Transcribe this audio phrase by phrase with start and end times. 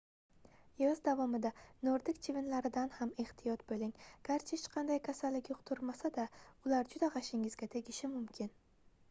[0.83, 1.49] yoz davomida
[1.87, 3.93] nordik chivinlaridan ham ehtiyot boʻling
[4.31, 6.27] garchi hech qanday kasallik yuqtirmasa-da
[6.71, 8.53] ular juda gʻashingizga tegishi mumkin